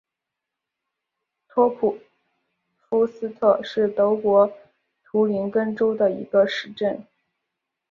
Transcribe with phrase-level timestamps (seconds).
[1.47, 1.99] 托普
[2.89, 4.51] 夫斯特是德国
[5.03, 7.05] 图林根州的一个市镇。